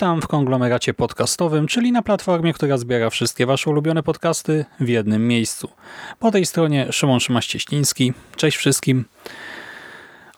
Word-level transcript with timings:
Witam 0.00 0.22
w 0.22 0.26
konglomeracie 0.26 0.94
podcastowym, 0.94 1.66
czyli 1.66 1.92
na 1.92 2.02
platformie, 2.02 2.52
która 2.52 2.78
zbiera 2.78 3.10
wszystkie 3.10 3.46
Wasze 3.46 3.70
ulubione 3.70 4.02
podcasty 4.02 4.64
w 4.80 4.88
jednym 4.88 5.28
miejscu. 5.28 5.68
Po 6.18 6.30
tej 6.30 6.46
stronie 6.46 6.92
Szymon 6.92 7.20
Szymaś-Cieśliński. 7.20 8.12
Cześć 8.36 8.56
wszystkim. 8.56 9.04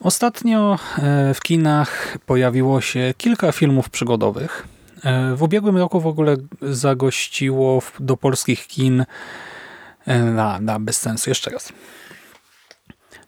Ostatnio 0.01 0.79
e, 0.99 1.35
w 1.35 1.41
kinach 1.41 2.19
pojawiło 2.27 2.81
się 2.81 3.15
kilka 3.17 3.53
filmów 3.53 3.91
przygodowych. 3.91 4.69
E, 5.05 5.35
w 5.37 5.43
ubiegłym 5.43 5.77
roku 5.77 6.01
w 6.01 6.07
ogóle 6.07 6.37
zagościło 6.63 7.83
do 8.01 8.17
polskich 8.17 8.67
kin 8.67 9.05
e, 10.07 10.19
na, 10.23 10.61
na 10.61 10.81
bez 10.81 11.01
sensu. 11.01 11.31
Jeszcze 11.31 11.51
raz. 11.51 11.73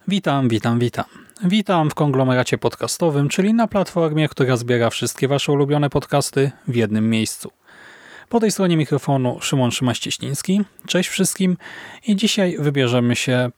Witam, 0.08 0.48
witam, 0.48 0.78
witam. 0.78 1.23
Witam 1.42 1.90
w 1.90 1.94
konglomeracie 1.94 2.58
podcastowym, 2.58 3.28
czyli 3.28 3.54
na 3.54 3.66
platformie, 3.66 4.28
która 4.28 4.56
zbiera 4.56 4.90
wszystkie 4.90 5.28
Wasze 5.28 5.52
ulubione 5.52 5.90
podcasty 5.90 6.50
w 6.68 6.74
jednym 6.74 7.10
miejscu. 7.10 7.50
Po 8.28 8.40
tej 8.40 8.50
stronie 8.50 8.76
mikrofonu 8.76 9.40
Szymon 9.40 9.70
Szymaś-Cieśliński. 9.70 10.64
Cześć 10.86 11.08
wszystkim 11.08 11.56
i 12.06 12.16
dzisiaj 12.16 12.56
wybierzemy 12.58 13.16
się 13.16 13.50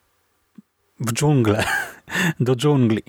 w 1.01 1.13
dżunglę, 1.13 1.65
do 2.41 2.57
dżungli. 2.57 3.03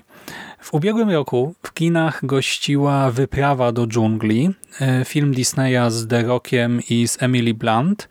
W 0.60 0.74
ubiegłym 0.74 1.10
roku 1.10 1.54
w 1.62 1.74
kinach 1.74 2.26
gościła 2.26 3.10
Wyprawa 3.10 3.72
do 3.72 3.86
dżungli, 3.86 4.50
e, 4.80 5.04
film 5.04 5.34
Disneya 5.34 5.90
z 5.90 6.06
The 6.06 6.22
Rockiem 6.22 6.80
i 6.90 7.08
z 7.08 7.22
Emily 7.22 7.54
Blunt, 7.54 8.08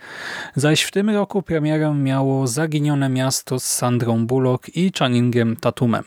zaś 0.56 0.82
w 0.82 0.92
tym 0.92 1.10
roku 1.10 1.42
premierę 1.42 1.94
miało 1.94 2.48
Zaginione 2.48 3.10
Miasto 3.10 3.60
z 3.60 3.66
Sandrą 3.68 4.28
Bullock 4.28 4.70
i 4.76 4.92
Channingiem 5.00 5.56
Tatumem. 5.56 6.04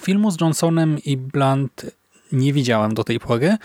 Filmu 0.00 0.30
z 0.30 0.40
Johnsonem 0.40 0.98
i 1.04 1.16
Blunt 1.16 1.86
nie 2.32 2.52
widziałem 2.52 2.94
do 2.94 3.04
tej 3.04 3.20
pory, 3.20 3.56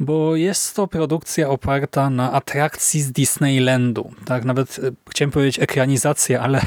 bo 0.00 0.36
jest 0.36 0.76
to 0.76 0.86
produkcja 0.86 1.48
oparta 1.48 2.10
na 2.10 2.32
atrakcji 2.32 3.02
z 3.02 3.12
Disneylandu. 3.12 4.10
Tak, 4.24 4.44
nawet 4.44 4.78
e, 4.78 4.90
chciałem 5.10 5.30
powiedzieć 5.30 5.58
ekranizacja, 5.58 6.40
ale 6.40 6.60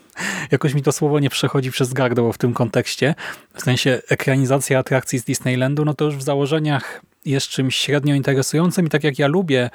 jakoś 0.50 0.74
mi 0.74 0.82
to 0.82 0.92
słowo 0.92 1.20
nie 1.20 1.30
przechodzi 1.30 1.70
przez 1.70 1.92
gardło 1.92 2.32
w 2.32 2.38
tym 2.38 2.54
kontekście. 2.54 3.14
W 3.54 3.60
sensie 3.62 4.02
ekranizacja 4.08 4.78
atrakcji 4.78 5.18
z 5.18 5.24
Disneylandu, 5.24 5.84
no 5.84 5.94
to 5.94 6.04
już 6.04 6.16
w 6.16 6.22
założeniach 6.22 7.02
jest 7.24 7.48
czymś 7.48 7.76
średnio 7.76 8.14
interesującym 8.14 8.86
i 8.86 8.88
tak 8.88 9.04
jak 9.04 9.18
ja 9.18 9.26
lubię 9.26 9.70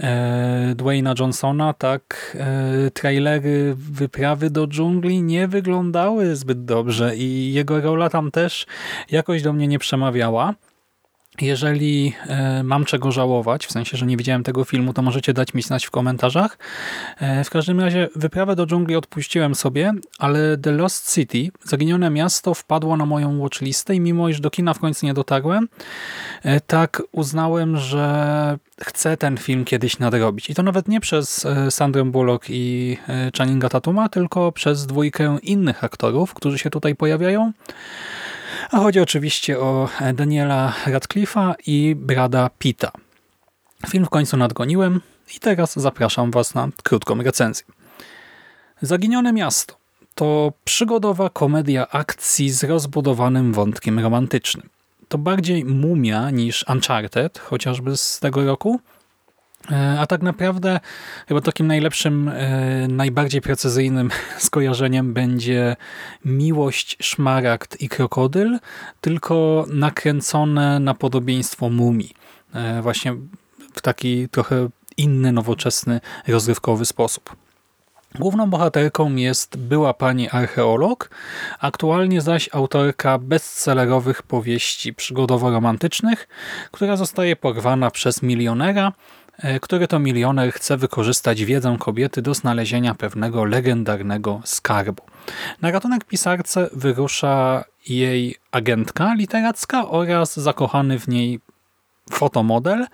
e, 0.00 0.74
Dwayna 0.76 1.14
Johnsona, 1.18 1.72
tak 1.72 2.36
e, 2.40 2.90
trailery 2.90 3.74
wyprawy 3.76 4.50
do 4.50 4.66
dżungli 4.66 5.22
nie 5.22 5.48
wyglądały 5.48 6.36
zbyt 6.36 6.64
dobrze 6.64 7.16
i 7.16 7.52
jego 7.52 7.80
rola 7.80 8.10
tam 8.10 8.30
też 8.30 8.66
jakoś 9.10 9.42
do 9.42 9.52
mnie 9.52 9.68
nie 9.68 9.78
przemawiała. 9.78 10.54
Jeżeli 11.40 12.14
e, 12.26 12.62
mam 12.62 12.84
czego 12.84 13.12
żałować, 13.12 13.66
w 13.66 13.72
sensie, 13.72 13.96
że 13.96 14.06
nie 14.06 14.16
widziałem 14.16 14.42
tego 14.42 14.64
filmu, 14.64 14.92
to 14.92 15.02
możecie 15.02 15.32
dać 15.32 15.54
mi 15.54 15.62
znać 15.62 15.86
w 15.86 15.90
komentarzach. 15.90 16.58
E, 17.18 17.44
w 17.44 17.50
każdym 17.50 17.80
razie 17.80 18.08
wyprawę 18.16 18.56
do 18.56 18.66
dżungli 18.66 18.96
odpuściłem 18.96 19.54
sobie, 19.54 19.92
ale 20.18 20.58
The 20.58 20.72
Lost 20.72 21.14
City, 21.14 21.50
Zaginione 21.64 22.10
Miasto, 22.10 22.54
wpadło 22.54 22.96
na 22.96 23.06
moją 23.06 23.38
watchlistę 23.38 23.94
i 23.94 24.00
mimo 24.00 24.28
iż 24.28 24.40
do 24.40 24.50
kina 24.50 24.74
w 24.74 24.78
końcu 24.78 25.06
nie 25.06 25.14
dotarłem, 25.14 25.68
e, 26.42 26.60
tak 26.60 27.02
uznałem, 27.12 27.76
że 27.76 28.58
chcę 28.80 29.16
ten 29.16 29.36
film 29.36 29.64
kiedyś 29.64 29.98
nadrobić. 29.98 30.50
I 30.50 30.54
to 30.54 30.62
nawet 30.62 30.88
nie 30.88 31.00
przez 31.00 31.46
Sandrę 31.70 32.04
Bullock 32.04 32.46
i 32.48 32.96
Channinga 33.38 33.68
Tatuma, 33.68 34.08
tylko 34.08 34.52
przez 34.52 34.86
dwójkę 34.86 35.38
innych 35.42 35.84
aktorów, 35.84 36.34
którzy 36.34 36.58
się 36.58 36.70
tutaj 36.70 36.94
pojawiają. 36.94 37.52
A 38.72 38.78
chodzi 38.78 39.00
oczywiście 39.00 39.58
o 39.58 39.88
Daniela 40.14 40.72
Radcliffe'a 40.86 41.54
i 41.66 41.94
Brada 41.96 42.50
Pitta. 42.58 42.92
Film 43.88 44.06
w 44.06 44.10
końcu 44.10 44.36
nadgoniłem 44.36 45.00
i 45.36 45.40
teraz 45.40 45.72
zapraszam 45.76 46.30
Was 46.30 46.54
na 46.54 46.68
krótką 46.82 47.22
recenzję. 47.22 47.66
Zaginione 48.82 49.32
miasto 49.32 49.74
to 50.14 50.52
przygodowa 50.64 51.30
komedia 51.30 51.88
akcji 51.88 52.50
z 52.50 52.64
rozbudowanym 52.64 53.52
wątkiem 53.52 53.98
romantycznym. 53.98 54.68
To 55.08 55.18
bardziej 55.18 55.64
mumia 55.64 56.30
niż 56.30 56.64
Uncharted, 56.68 57.38
chociażby 57.38 57.96
z 57.96 58.20
tego 58.20 58.44
roku, 58.44 58.80
a 59.98 60.06
tak 60.06 60.22
naprawdę 60.22 60.80
chyba 61.28 61.40
takim 61.40 61.66
najlepszym, 61.66 62.28
e, 62.28 62.88
najbardziej 62.88 63.40
precyzyjnym 63.40 64.10
skojarzeniem 64.38 65.14
będzie 65.14 65.76
miłość, 66.24 66.96
szmaragd 67.00 67.80
i 67.80 67.88
krokodyl, 67.88 68.58
tylko 69.00 69.66
nakręcone 69.72 70.80
na 70.80 70.94
podobieństwo 70.94 71.70
mumii. 71.70 72.14
E, 72.54 72.82
właśnie 72.82 73.14
w 73.74 73.80
taki 73.80 74.28
trochę 74.28 74.68
inny, 74.96 75.32
nowoczesny, 75.32 76.00
rozrywkowy 76.28 76.84
sposób. 76.84 77.36
Główną 78.18 78.50
bohaterką 78.50 79.16
jest 79.16 79.56
była 79.56 79.94
pani 79.94 80.30
archeolog, 80.30 81.10
aktualnie 81.60 82.20
zaś 82.20 82.48
autorka 82.52 83.18
bestsellerowych 83.18 84.22
powieści 84.22 84.94
przygodowo-romantycznych, 84.94 86.28
która 86.70 86.96
zostaje 86.96 87.36
porwana 87.36 87.90
przez 87.90 88.22
milionera, 88.22 88.92
E, 88.92 89.21
który 89.62 89.88
to 89.88 89.98
milioner 89.98 90.52
chce 90.52 90.76
wykorzystać 90.76 91.44
wiedzę 91.44 91.76
kobiety 91.78 92.22
do 92.22 92.34
znalezienia 92.34 92.94
pewnego 92.94 93.44
legendarnego 93.44 94.40
skarbu. 94.44 95.02
Na 95.62 95.70
ratunek 95.70 96.04
pisarce 96.04 96.70
wyrusza 96.72 97.64
jej 97.88 98.36
agentka 98.52 99.14
literacka 99.14 99.88
oraz 99.88 100.36
zakochany 100.36 100.98
w 100.98 101.08
niej 101.08 101.40
fotomodel. 102.10 102.86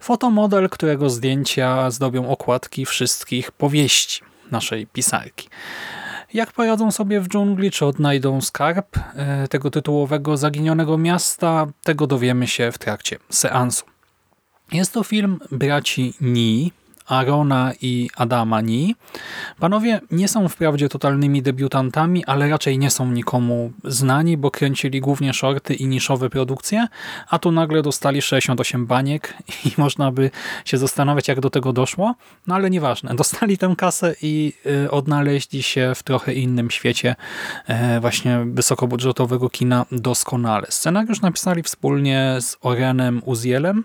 Fotomodel, 0.00 0.68
którego 0.68 1.10
zdjęcia 1.10 1.90
zdobią 1.90 2.28
okładki 2.28 2.86
wszystkich 2.86 3.52
powieści 3.52 4.22
naszej 4.50 4.86
pisarki. 4.86 5.48
Jak 6.34 6.52
poradzą 6.52 6.90
sobie 6.90 7.20
w 7.20 7.28
dżungli, 7.28 7.70
czy 7.70 7.86
odnajdą 7.86 8.40
skarb 8.40 8.96
e, 8.96 9.48
tego 9.48 9.70
tytułowego 9.70 10.36
zaginionego 10.36 10.98
miasta, 10.98 11.66
tego 11.82 12.06
dowiemy 12.06 12.46
się 12.46 12.72
w 12.72 12.78
trakcie 12.78 13.18
seansu. 13.30 13.93
Jest 14.72 14.92
to 14.92 15.02
film 15.02 15.38
braci 15.50 16.14
Ni, 16.20 16.72
Arona 17.06 17.72
i 17.82 18.10
Adama 18.16 18.60
Ni. 18.60 18.94
Panowie 19.60 20.00
nie 20.10 20.28
są 20.28 20.48
wprawdzie 20.48 20.88
totalnymi 20.88 21.42
debiutantami, 21.42 22.24
ale 22.24 22.48
raczej 22.48 22.78
nie 22.78 22.90
są 22.90 23.10
nikomu 23.10 23.72
znani, 23.84 24.36
bo 24.36 24.50
kręcili 24.50 25.00
głównie 25.00 25.34
shorty 25.34 25.74
i 25.74 25.86
niszowe 25.86 26.30
produkcje, 26.30 26.86
a 27.28 27.38
tu 27.38 27.52
nagle 27.52 27.82
dostali 27.82 28.22
68 28.22 28.86
baniek 28.86 29.34
i 29.64 29.72
można 29.82 30.12
by 30.12 30.30
się 30.64 30.78
zastanawiać, 30.78 31.28
jak 31.28 31.40
do 31.40 31.50
tego 31.50 31.72
doszło, 31.72 32.14
no 32.46 32.54
ale 32.54 32.70
nieważne. 32.70 33.14
Dostali 33.14 33.58
tę 33.58 33.74
kasę 33.78 34.14
i 34.22 34.52
y, 34.84 34.90
odnaleźli 34.90 35.62
się 35.62 35.92
w 35.94 36.02
trochę 36.02 36.34
innym 36.34 36.70
świecie 36.70 37.16
e, 37.66 38.00
właśnie 38.00 38.46
wysokobudżetowego 38.46 39.50
kina 39.50 39.86
doskonale. 39.92 40.66
Scenariusz 40.70 41.20
napisali 41.20 41.62
wspólnie 41.62 42.36
z 42.40 42.56
Orenem 42.60 43.22
Uzielem, 43.24 43.84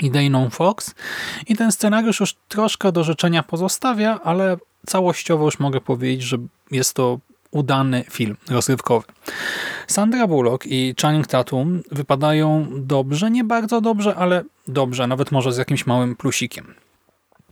i 0.00 0.10
Dana 0.10 0.50
Fox. 0.50 0.94
I 1.46 1.56
ten 1.56 1.72
scenariusz 1.72 2.20
już 2.20 2.34
troszkę 2.48 2.92
do 2.92 3.04
życzenia 3.04 3.42
pozostawia, 3.42 4.20
ale 4.24 4.56
całościowo 4.86 5.44
już 5.44 5.58
mogę 5.58 5.80
powiedzieć, 5.80 6.22
że 6.22 6.36
jest 6.70 6.94
to 6.94 7.18
udany 7.50 8.04
film 8.10 8.36
rozrywkowy. 8.50 9.06
Sandra 9.86 10.26
Bullock 10.26 10.66
i 10.66 10.94
Channing 11.02 11.26
Tatum 11.26 11.82
wypadają 11.92 12.66
dobrze, 12.76 13.30
nie 13.30 13.44
bardzo 13.44 13.80
dobrze, 13.80 14.14
ale 14.14 14.44
dobrze, 14.68 15.06
nawet 15.06 15.32
może 15.32 15.52
z 15.52 15.56
jakimś 15.56 15.86
małym 15.86 16.16
plusikiem. 16.16 16.74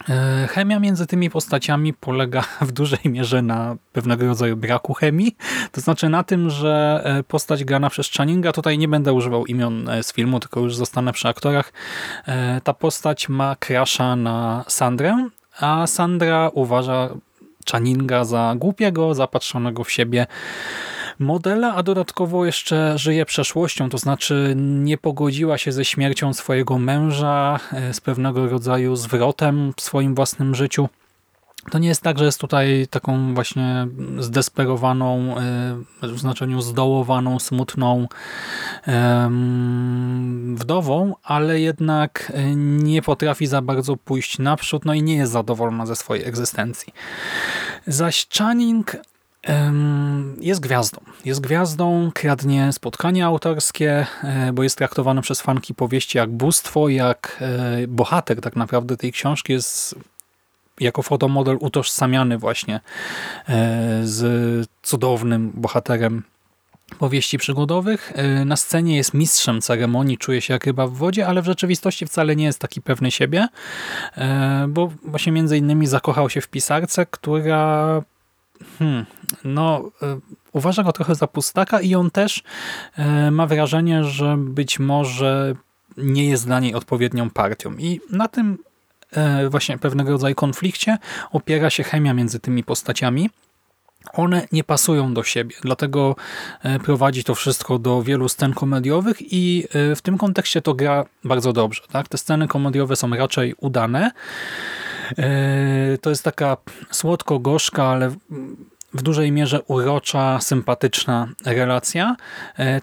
E, 0.08 0.46
chemia 0.46 0.80
między 0.80 1.06
tymi 1.06 1.30
postaciami 1.30 1.94
polega 1.94 2.44
w 2.60 2.72
dużej 2.72 2.98
mierze 3.04 3.42
na 3.42 3.76
pewnego 3.92 4.26
rodzaju 4.26 4.56
braku 4.56 4.94
chemii. 4.94 5.36
To 5.72 5.80
znaczy 5.80 6.08
na 6.08 6.22
tym, 6.22 6.50
że 6.50 7.02
e, 7.04 7.22
postać 7.22 7.64
grana 7.64 7.90
przez 7.90 8.10
Channinga, 8.10 8.52
tutaj 8.52 8.78
nie 8.78 8.88
będę 8.88 9.12
używał 9.12 9.46
imion 9.46 9.88
e, 9.88 10.02
z 10.02 10.12
filmu, 10.12 10.40
tylko 10.40 10.60
już 10.60 10.76
zostanę 10.76 11.12
przy 11.12 11.28
aktorach. 11.28 11.72
Ta 12.64 12.74
postać 12.74 13.28
ma 13.28 13.56
krasza 13.56 14.16
na 14.16 14.64
Sandrę, 14.68 15.28
a 15.60 15.86
Sandra 15.86 16.50
uważa 16.54 17.08
Channinga 17.72 18.24
za 18.24 18.54
głupiego, 18.56 19.14
zapatrzonego 19.14 19.84
w 19.84 19.90
siebie 19.90 20.26
modela, 21.18 21.74
a 21.74 21.82
dodatkowo 21.82 22.46
jeszcze 22.46 22.98
żyje 22.98 23.26
przeszłością, 23.26 23.90
to 23.90 23.98
znaczy 23.98 24.54
nie 24.56 24.98
pogodziła 24.98 25.58
się 25.58 25.72
ze 25.72 25.84
śmiercią 25.84 26.34
swojego 26.34 26.78
męża, 26.78 27.60
e, 27.72 27.94
z 27.94 28.00
pewnego 28.00 28.48
rodzaju 28.48 28.96
zwrotem 28.96 29.72
w 29.76 29.80
swoim 29.80 30.14
własnym 30.14 30.54
życiu. 30.54 30.88
To 31.70 31.78
nie 31.78 31.88
jest 31.88 32.02
tak, 32.02 32.18
że 32.18 32.24
jest 32.24 32.40
tutaj 32.40 32.86
taką 32.90 33.34
właśnie 33.34 33.86
zdesperowaną, 34.18 35.38
e, 35.38 35.76
w 36.02 36.18
znaczeniu 36.18 36.60
zdołowaną, 36.60 37.38
smutną 37.38 38.08
wdową, 40.54 41.14
ale 41.22 41.60
jednak 41.60 42.32
e, 42.34 42.54
nie 42.54 43.02
potrafi 43.02 43.46
za 43.46 43.62
bardzo 43.62 43.96
pójść 43.96 44.38
naprzód, 44.38 44.84
no 44.84 44.94
i 44.94 45.02
nie 45.02 45.16
jest 45.16 45.32
zadowolona 45.32 45.86
ze 45.86 45.96
swojej 45.96 46.24
egzystencji. 46.24 46.92
Zaś 47.86 48.28
Channing 48.38 48.96
jest 50.40 50.61
gwiazdą. 50.61 51.00
Jest 51.25 51.40
gwiazdą, 51.40 52.11
kradnie 52.14 52.73
spotkania 52.73 53.26
autorskie, 53.26 54.06
e, 54.23 54.52
bo 54.52 54.62
jest 54.62 54.79
traktowany 54.79 55.23
przez 55.23 55.40
fanki 55.40 55.75
powieści 55.75 56.19
jak 56.19 56.31
bóstwo, 56.31 56.88
jak 56.88 57.43
bohater 57.88 58.40
tak 58.40 58.56
naprawdę 58.56 58.96
tej 58.96 59.12
książki 59.12 59.52
jest 59.52 59.94
jako 60.81 61.02
fotomodel 61.02 61.56
utożsamiany 61.61 62.38
właśnie 62.38 62.81
e, 63.49 64.00
z 64.05 64.69
cudownym 64.82 65.52
bohaterem 65.55 66.23
powieści 66.99 67.38
przygodowych. 67.38 68.12
E, 68.14 68.44
na 68.44 68.56
scenie 68.56 68.96
jest 68.96 69.14
mistrzem 69.14 69.61
ceremonii, 69.61 70.19
czuje 70.19 70.40
się 70.40 70.55
jak 70.55 70.67
ryba 70.67 70.87
w 70.87 70.93
wodzie, 70.93 71.26
ale 71.26 71.43
w 71.43 71.46
rzeczywistości 71.46 72.06
wcale 72.06 72.37
nie 72.37 72.44
jest 72.44 72.58
taki 72.58 72.82
pewny 72.82 73.11
siebie, 73.11 73.49
e, 74.17 74.67
bo 74.69 74.93
właśnie 75.05 75.32
między 75.32 75.58
innymi 75.58 75.87
zakochał 75.87 76.31
się 76.31 76.40
w 76.40 76.49
pisarce, 76.49 77.06
która 77.06 78.02
hmm, 78.78 79.06
no, 79.44 79.90
uważa 80.52 80.82
go 80.82 80.93
trochę 80.93 81.14
za 81.14 81.26
pustaka 81.26 81.81
i 81.81 81.94
on 81.94 82.10
też 82.10 82.43
ma 83.31 83.46
wrażenie, 83.46 84.05
że 84.05 84.37
być 84.38 84.78
może 84.78 85.55
nie 85.96 86.28
jest 86.28 86.46
dla 86.46 86.60
niej 86.60 86.75
odpowiednią 86.75 87.31
partią. 87.31 87.72
I 87.72 88.00
na 88.10 88.28
tym 88.28 88.58
E, 89.12 89.49
właśnie 89.49 89.78
pewnego 89.78 90.10
rodzaju 90.10 90.34
konflikcie 90.34 90.99
opiera 91.32 91.70
się 91.70 91.82
chemia 91.82 92.14
między 92.14 92.40
tymi 92.40 92.64
postaciami. 92.64 93.31
One 94.12 94.49
nie 94.52 94.64
pasują 94.64 95.14
do 95.14 95.22
siebie, 95.22 95.56
dlatego 95.62 96.16
prowadzi 96.84 97.25
to 97.25 97.34
wszystko 97.34 97.78
do 97.78 98.02
wielu 98.02 98.28
scen 98.28 98.54
komediowych 98.54 99.16
i 99.32 99.64
w 99.96 100.02
tym 100.02 100.19
kontekście 100.19 100.62
to 100.62 100.75
gra 100.75 101.04
bardzo 101.25 101.52
dobrze. 101.52 101.82
Tak? 101.93 102.08
Te 102.08 102.19
sceny 102.19 102.49
komediowe 102.49 102.96
są 102.96 103.11
raczej 103.11 103.54
udane. 103.58 104.11
To 106.00 106.10
jest 106.10 106.25
taka 106.25 106.56
słodko-gorzka, 106.90 107.84
ale 107.84 108.10
w 108.94 109.02
dużej 109.02 109.32
mierze 109.32 109.62
urocza, 109.62 110.40
sympatyczna 110.40 111.28
relacja. 111.44 112.16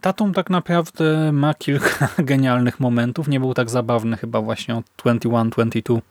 Tatum 0.01 0.33
tak 0.33 0.49
naprawdę 0.49 1.31
ma 1.31 1.53
kilka 1.53 2.07
genialnych 2.17 2.79
momentów. 2.79 3.27
Nie 3.27 3.39
był 3.39 3.53
tak 3.53 3.69
zabawny 3.69 4.17
chyba 4.17 4.41
właśnie 4.41 4.75
od 4.75 4.85
21, 4.97 5.49
22 5.49 6.01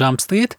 Jump 0.00 0.22
Street 0.22 0.58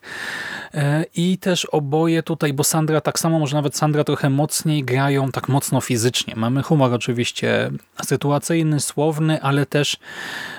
e, 0.74 1.04
i 1.14 1.38
też 1.38 1.64
oboje 1.64 2.22
tutaj, 2.22 2.52
bo 2.52 2.64
Sandra 2.64 3.00
tak 3.00 3.18
samo, 3.18 3.38
może 3.38 3.56
nawet 3.56 3.76
Sandra 3.76 4.04
trochę 4.04 4.30
mocniej 4.30 4.84
grają 4.84 5.32
tak 5.32 5.48
mocno 5.48 5.80
fizycznie. 5.80 6.34
Mamy 6.36 6.62
humor 6.62 6.94
oczywiście 6.94 7.70
sytuacyjny, 8.04 8.80
słowny, 8.80 9.42
ale 9.42 9.66
też 9.66 9.96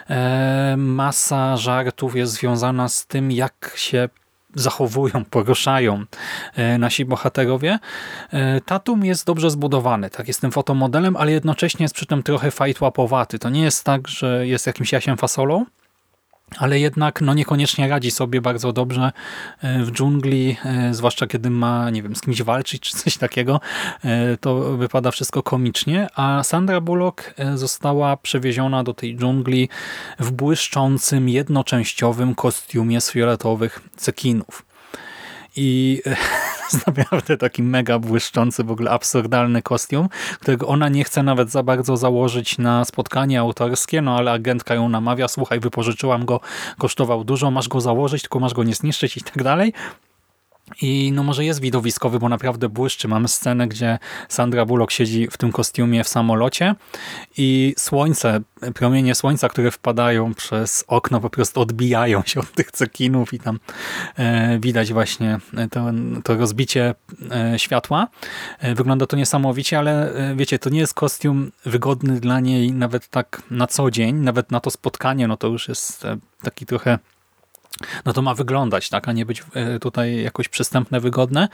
e, 0.09 0.75
masa 0.77 1.57
żartów 1.57 2.15
jest 2.15 2.33
związana 2.33 2.89
z 2.89 3.05
tym, 3.05 3.31
jak 3.31 3.73
się 3.75 4.09
zachowują, 4.55 5.25
poruszają 5.25 6.05
e, 6.55 6.77
nasi 6.77 7.05
bohaterowie. 7.05 7.79
Tatum 8.65 9.05
jest 9.05 9.25
dobrze 9.25 9.51
zbudowany, 9.51 10.09
tak, 10.09 10.27
jest 10.27 10.41
tym 10.41 10.51
fotomodelem, 10.51 11.17
ale 11.17 11.31
jednocześnie 11.31 11.83
jest 11.83 11.95
przy 11.95 12.05
tym 12.05 12.23
trochę 12.23 12.51
fajtłapowaty. 12.51 13.39
To 13.39 13.49
nie 13.49 13.61
jest 13.61 13.83
tak, 13.83 14.07
że 14.07 14.47
jest 14.47 14.67
jakimś 14.67 14.91
jasiem 14.91 15.17
fasolą, 15.17 15.65
ale 16.57 16.79
jednak 16.79 17.21
no 17.21 17.33
niekoniecznie 17.33 17.87
radzi 17.87 18.11
sobie 18.11 18.41
bardzo 18.41 18.73
dobrze 18.73 19.11
e, 19.61 19.83
w 19.83 19.91
dżungli, 19.91 20.57
e, 20.65 20.93
zwłaszcza 20.93 21.27
kiedy 21.27 21.49
ma, 21.49 21.89
nie 21.89 22.03
wiem, 22.03 22.15
z 22.15 22.21
kimś 22.21 22.41
walczyć 22.41 22.81
czy 22.81 22.97
coś 22.97 23.17
takiego, 23.17 23.59
e, 24.03 24.37
to 24.37 24.77
wypada 24.77 25.11
wszystko 25.11 25.43
komicznie, 25.43 26.07
a 26.15 26.43
Sandra 26.43 26.81
Bullock 26.81 27.33
została 27.55 28.17
przewieziona 28.17 28.83
do 28.83 28.93
tej 28.93 29.17
dżungli 29.17 29.69
w 30.19 30.31
błyszczącym, 30.31 31.29
jednoczęściowym 31.29 32.35
kostiumie 32.35 33.01
z 33.01 33.11
fioletowych 33.11 33.81
cekinów. 33.95 34.68
I 35.59 36.01
jest 36.73 36.87
naprawdę 36.87 37.37
taki 37.37 37.63
mega 37.63 37.99
błyszczący, 37.99 38.63
w 38.63 38.71
ogóle 38.71 38.91
absurdalny 38.91 39.61
kostium, 39.61 40.09
którego 40.39 40.67
ona 40.67 40.89
nie 40.89 41.03
chce 41.03 41.23
nawet 41.23 41.51
za 41.51 41.63
bardzo 41.63 41.97
założyć 41.97 42.57
na 42.57 42.85
spotkanie 42.85 43.39
autorskie, 43.39 44.01
no 44.01 44.17
ale 44.17 44.31
agentka 44.31 44.75
ją 44.75 44.89
namawia, 44.89 45.27
słuchaj, 45.27 45.59
wypożyczyłam 45.59 46.25
go, 46.25 46.39
kosztował 46.77 47.23
dużo, 47.23 47.51
masz 47.51 47.67
go 47.67 47.81
założyć, 47.81 48.21
tylko 48.21 48.39
masz 48.39 48.53
go 48.53 48.63
nie 48.63 48.75
zniszczyć 48.75 49.17
i 49.17 49.21
tak 49.21 49.43
dalej. 49.43 49.73
I 50.81 51.11
no 51.13 51.23
może 51.23 51.45
jest 51.45 51.61
widowiskowy, 51.61 52.19
bo 52.19 52.29
naprawdę 52.29 52.69
błyszczy. 52.69 53.07
Mamy 53.07 53.27
scenę, 53.27 53.67
gdzie 53.67 53.99
Sandra 54.29 54.65
Bullock 54.65 54.91
siedzi 54.91 55.27
w 55.31 55.37
tym 55.37 55.51
kostiumie 55.51 56.03
w 56.03 56.07
samolocie 56.07 56.75
i 57.37 57.73
słońce, 57.77 58.39
promienie 58.75 59.15
słońca, 59.15 59.49
które 59.49 59.71
wpadają 59.71 60.33
przez 60.33 60.83
okno 60.87 61.19
po 61.21 61.29
prostu 61.29 61.61
odbijają 61.61 62.21
się 62.25 62.39
od 62.39 62.51
tych 62.51 62.71
cekinów 62.71 63.33
i 63.33 63.39
tam 63.39 63.59
e, 64.15 64.59
widać 64.59 64.93
właśnie 64.93 65.37
to, 65.71 65.85
to 66.23 66.37
rozbicie 66.37 66.95
e, 67.31 67.59
światła. 67.59 68.07
E, 68.59 68.75
wygląda 68.75 69.05
to 69.05 69.17
niesamowicie, 69.17 69.79
ale 69.79 70.13
wiecie, 70.35 70.59
to 70.59 70.69
nie 70.69 70.79
jest 70.79 70.93
kostium 70.93 71.51
wygodny 71.65 72.19
dla 72.19 72.39
niej 72.39 72.73
nawet 72.73 73.07
tak 73.07 73.41
na 73.51 73.67
co 73.67 73.91
dzień, 73.91 74.15
nawet 74.15 74.51
na 74.51 74.59
to 74.59 74.71
spotkanie, 74.71 75.27
no 75.27 75.37
to 75.37 75.47
już 75.47 75.67
jest 75.67 76.07
taki 76.41 76.65
trochę 76.65 76.99
no 78.05 78.13
to 78.13 78.21
ma 78.21 78.33
wyglądać, 78.33 78.89
tak, 78.89 79.09
a 79.09 79.11
nie 79.11 79.25
być 79.25 79.43
e, 79.53 79.79
tutaj 79.79 80.23
jakoś 80.23 80.49
przystępne, 80.49 80.99
wygodne. 80.99 81.47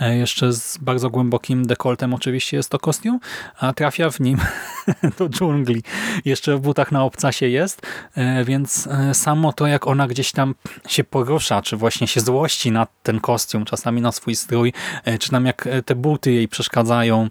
E, 0.00 0.16
jeszcze 0.16 0.52
z 0.52 0.78
bardzo 0.78 1.10
głębokim 1.10 1.66
dekoltem 1.66 2.14
oczywiście 2.14 2.56
jest 2.56 2.70
to 2.70 2.78
kostium, 2.78 3.20
a 3.58 3.72
trafia 3.72 4.10
w 4.10 4.20
nim 4.20 4.38
do 5.18 5.28
dżungli. 5.28 5.82
Jeszcze 6.24 6.56
w 6.56 6.60
butach 6.60 6.92
na 6.92 7.04
obcasie 7.04 7.48
jest, 7.48 7.82
e, 8.14 8.44
więc 8.44 8.88
samo 9.12 9.52
to, 9.52 9.66
jak 9.66 9.86
ona 9.86 10.08
gdzieś 10.08 10.32
tam 10.32 10.54
się 10.88 11.04
porusza, 11.04 11.62
czy 11.62 11.76
właśnie 11.76 12.06
się 12.06 12.20
złości 12.20 12.70
na 12.70 12.86
ten 13.02 13.20
kostium, 13.20 13.64
czasami 13.64 14.00
na 14.00 14.12
swój 14.12 14.36
strój, 14.36 14.72
czy 15.20 15.30
tam 15.30 15.46
jak 15.46 15.68
te 15.86 15.94
buty 15.94 16.32
jej 16.32 16.48
przeszkadzają, 16.48 17.28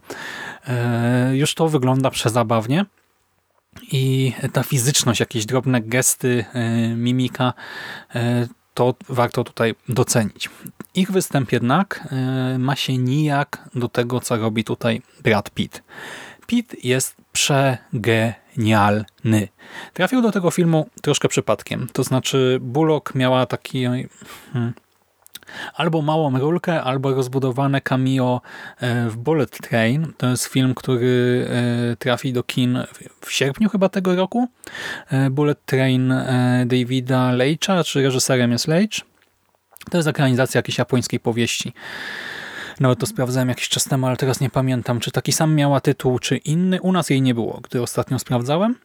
już 1.33 1.53
to 1.53 1.67
wygląda 1.67 2.09
przezabawnie. 2.09 2.85
I 3.91 4.33
ta 4.53 4.63
fizyczność, 4.63 5.19
jakieś 5.19 5.45
drobne 5.45 5.81
gesty, 5.81 6.45
e, 6.53 6.87
mimika, 6.87 7.53
e, 8.15 8.47
to 8.73 8.95
warto 9.09 9.43
tutaj 9.43 9.75
docenić. 9.89 10.49
Ich 10.95 11.11
występ 11.11 11.51
jednak 11.51 12.07
e, 12.11 12.57
ma 12.59 12.75
się 12.75 12.97
nijak 12.97 13.69
do 13.75 13.87
tego, 13.89 14.19
co 14.19 14.37
robi 14.37 14.63
tutaj 14.63 15.01
Brad 15.23 15.49
Pitt. 15.49 15.83
Pitt 16.47 16.83
jest 16.83 17.15
przegenialny. 17.31 19.07
Trafił 19.93 20.21
do 20.21 20.31
tego 20.31 20.51
filmu 20.51 20.89
troszkę 21.01 21.27
przypadkiem. 21.27 21.87
To 21.93 22.03
znaczy 22.03 22.59
Bullock 22.61 23.15
miała 23.15 23.45
taki 23.45 23.83
hmm, 24.53 24.73
albo 25.75 26.01
małą 26.01 26.39
rulkę, 26.39 26.83
albo 26.83 27.13
rozbudowane 27.13 27.81
cameo 27.81 28.41
e, 28.79 29.09
w 29.09 29.17
Bullet 29.17 29.57
Train. 29.61 30.13
To 30.17 30.27
jest 30.27 30.45
film, 30.45 30.75
który 30.75 31.47
e, 31.49 31.95
trafi 31.95 32.33
do 32.33 32.43
kin 32.43 32.83
w 33.21 33.31
sierpniu 33.31 33.69
chyba 33.69 33.89
tego 33.89 34.15
roku. 34.15 34.47
E, 35.11 35.29
Bullet 35.29 35.65
Train 35.65 36.13
Davida 36.65 37.31
Leitcha, 37.31 37.83
czy 37.83 38.01
reżyserem 38.01 38.51
jest 38.51 38.67
Leitch. 38.67 38.99
To 39.91 39.97
jest 39.97 40.07
ekranizacja 40.07 40.59
jakiejś 40.59 40.77
japońskiej 40.77 41.19
powieści. 41.19 41.73
Nawet 42.79 42.99
to 42.99 43.05
sprawdzałem 43.05 43.49
jakiś 43.49 43.69
czas 43.69 43.83
temu, 43.83 44.07
ale 44.07 44.17
teraz 44.17 44.41
nie 44.41 44.49
pamiętam, 44.49 44.99
czy 44.99 45.11
taki 45.11 45.31
sam 45.31 45.55
miała 45.55 45.81
tytuł, 45.81 46.19
czy 46.19 46.37
inny. 46.37 46.81
U 46.81 46.91
nas 46.91 47.09
jej 47.09 47.21
nie 47.21 47.33
było, 47.33 47.59
gdy 47.63 47.81
ostatnio 47.81 48.19
sprawdzałem. 48.19 48.75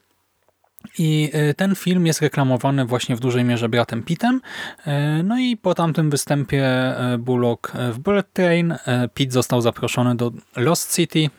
I 0.98 1.30
e, 1.32 1.54
ten 1.54 1.74
film 1.74 2.06
jest 2.06 2.20
reklamowany 2.20 2.84
właśnie 2.84 3.16
w 3.16 3.20
dużej 3.20 3.44
mierze 3.44 3.68
bratem 3.68 4.02
Pittem. 4.02 4.40
E, 4.86 5.22
no 5.22 5.38
i 5.38 5.56
po 5.56 5.74
tamtym 5.74 6.10
występie 6.10 6.64
e, 6.64 7.18
Bullock 7.18 7.72
w 7.92 7.98
Bullet 7.98 8.32
Train 8.32 8.74
Pitt 9.14 9.32
został 9.32 9.60
zaproszony 9.60 10.14
do 10.14 10.32
Lost 10.56 10.96
City 10.96 11.30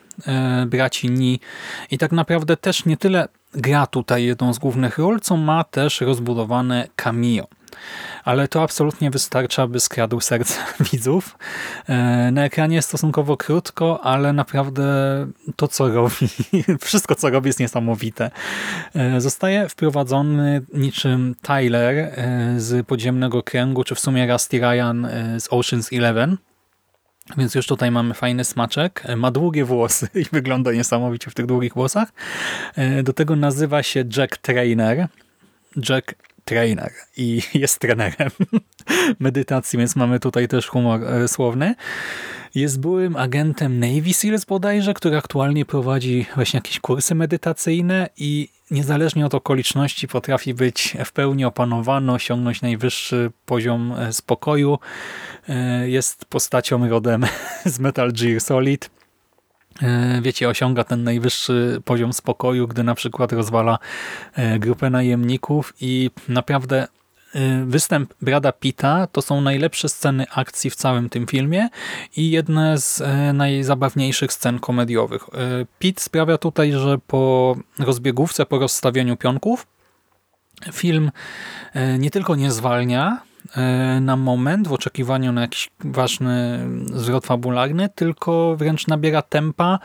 braci 0.66 1.10
Ni 1.10 1.40
i 1.90 1.98
tak 1.98 2.12
naprawdę 2.12 2.56
też 2.56 2.84
nie 2.84 2.96
tyle 2.96 3.28
gra 3.54 3.86
tutaj 3.86 4.24
jedną 4.24 4.54
z 4.54 4.58
głównych 4.58 4.98
ról, 4.98 5.20
co 5.20 5.36
ma 5.36 5.64
też 5.64 6.00
rozbudowane 6.00 6.88
cameo 6.96 7.46
ale 8.24 8.48
to 8.48 8.62
absolutnie 8.62 9.10
wystarcza, 9.10 9.66
by 9.66 9.80
skradł 9.80 10.20
serce 10.20 10.60
widzów. 10.92 11.38
E, 11.88 12.30
na 12.32 12.44
ekranie 12.44 12.76
jest 12.76 12.88
stosunkowo 12.88 13.36
krótko, 13.36 14.00
ale 14.04 14.32
naprawdę 14.32 14.84
to, 15.56 15.68
co 15.68 15.88
robi, 15.88 16.28
wszystko, 16.80 17.14
co 17.14 17.30
robi 17.30 17.46
jest 17.46 17.60
niesamowite. 17.60 18.30
E, 18.94 19.20
zostaje 19.20 19.68
wprowadzony 19.68 20.62
niczym 20.74 21.34
Tyler 21.42 21.96
e, 21.96 22.54
z 22.60 22.86
Podziemnego 22.86 23.42
Kręgu, 23.42 23.84
czy 23.84 23.94
w 23.94 24.00
sumie 24.00 24.32
Rusty 24.32 24.58
Ryan 24.58 25.08
z 25.38 25.48
Ocean's 25.48 25.98
Eleven, 25.98 26.36
Więc 27.36 27.54
już 27.54 27.66
tutaj 27.66 27.90
mamy 27.90 28.14
fajny 28.14 28.44
smaczek. 28.44 29.02
Ma 29.16 29.30
długie 29.30 29.64
włosy 29.64 30.08
i 30.22 30.24
wygląda 30.32 30.72
niesamowicie 30.72 31.30
w 31.30 31.34
tych 31.34 31.46
długich 31.46 31.74
włosach. 31.74 32.12
Do 33.02 33.12
tego 33.12 33.36
nazywa 33.36 33.82
się 33.82 34.04
Jack 34.16 34.36
Trainer. 34.36 35.08
Jack 35.88 36.14
Trainer 36.44 36.92
i 37.16 37.42
jest 37.54 37.78
trenerem 37.78 38.30
medytacji, 39.18 39.78
więc 39.78 39.96
mamy 39.96 40.20
tutaj 40.20 40.48
też 40.48 40.66
humor 40.66 41.00
słowny. 41.26 41.74
Jest 42.54 42.80
byłym 42.80 43.16
agentem 43.16 43.80
Navy 43.80 44.14
Seals 44.14 44.44
bodajże, 44.44 44.94
który 44.94 45.16
aktualnie 45.16 45.64
prowadzi 45.64 46.26
właśnie 46.34 46.58
jakieś 46.58 46.80
kursy 46.80 47.14
medytacyjne 47.14 48.08
i 48.16 48.48
niezależnie 48.70 49.26
od 49.26 49.34
okoliczności 49.34 50.08
potrafi 50.08 50.54
być 50.54 50.96
w 51.04 51.12
pełni 51.12 51.44
opanowany, 51.44 52.12
osiągnąć 52.12 52.62
najwyższy 52.62 53.30
poziom 53.46 53.92
e, 53.92 54.12
spokoju. 54.12 54.78
E, 55.48 55.88
jest 55.88 56.24
postacią 56.24 56.88
rodem 56.88 57.26
z 57.64 57.78
Metal 57.78 58.12
Gear 58.12 58.40
Solid. 58.40 58.90
E, 59.82 60.20
wiecie, 60.22 60.48
osiąga 60.48 60.84
ten 60.84 61.04
najwyższy 61.04 61.82
poziom 61.84 62.12
spokoju, 62.12 62.68
gdy 62.68 62.82
na 62.82 62.94
przykład 62.94 63.32
rozwala 63.32 63.78
grupę 64.58 64.90
najemników 64.90 65.74
i 65.80 66.10
naprawdę 66.28 66.86
Y, 67.36 67.64
występ 67.66 68.14
Brada 68.22 68.52
Pitta 68.52 69.06
to 69.06 69.22
są 69.22 69.40
najlepsze 69.40 69.88
sceny 69.88 70.26
akcji 70.34 70.70
w 70.70 70.76
całym 70.76 71.08
tym 71.08 71.26
filmie 71.26 71.68
i 72.16 72.30
jedne 72.30 72.78
z 72.78 73.02
najzabawniejszych 73.34 74.32
scen 74.32 74.58
komediowych. 74.58 75.26
Pitt 75.78 76.00
sprawia 76.00 76.38
tutaj, 76.38 76.72
że 76.72 76.98
po 77.06 77.56
rozbiegówce, 77.78 78.46
po 78.46 78.58
rozstawieniu 78.58 79.16
pionków 79.16 79.66
film 80.72 81.10
nie 81.98 82.10
tylko 82.10 82.36
nie 82.36 82.52
zwalnia 82.52 83.20
na 84.00 84.16
moment 84.16 84.68
w 84.68 84.72
oczekiwaniu 84.72 85.32
na 85.32 85.40
jakiś 85.40 85.70
ważny 85.80 86.66
zwrot 86.94 87.26
fabularny, 87.26 87.88
tylko 87.94 88.56
wręcz 88.56 88.86
nabiera 88.86 89.22
tempa 89.22 89.78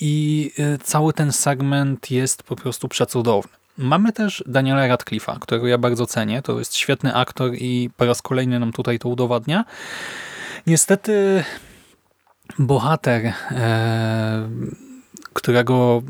i 0.00 0.50
cały 0.82 1.12
ten 1.12 1.32
segment 1.32 2.10
jest 2.10 2.42
po 2.42 2.56
prostu 2.56 2.88
przecudowny. 2.88 3.52
Mamy 3.78 4.12
też 4.12 4.44
Daniela 4.46 4.88
Radcliffe'a, 4.88 5.38
którego 5.38 5.66
ja 5.66 5.78
bardzo 5.78 6.06
cenię. 6.06 6.42
To 6.42 6.58
jest 6.58 6.74
świetny 6.74 7.14
aktor 7.14 7.54
i 7.54 7.90
po 7.96 8.04
raz 8.04 8.22
kolejny 8.22 8.58
nam 8.58 8.72
tutaj 8.72 8.98
to 8.98 9.08
udowadnia. 9.08 9.64
Niestety 10.66 11.44
bohater, 12.58 13.32
e, 13.50 14.48
którego 15.32 16.02